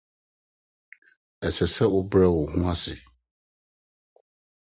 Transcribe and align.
Ɛsɛ 1.47 1.65
sɛ 1.75 1.85
wobrɛ 1.93 2.27
wo 2.35 2.41
ho 2.53 2.59
ase. 2.71 2.93